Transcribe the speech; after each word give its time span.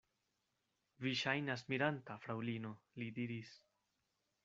Vi 1.03 1.13
ŝajnas 1.19 1.65
miranta, 1.73 2.17
fraŭlino, 2.25 2.75
li 3.03 3.15
diris. 3.21 3.57